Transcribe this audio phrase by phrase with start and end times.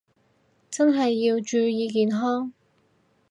[0.71, 2.51] 真係要注意健康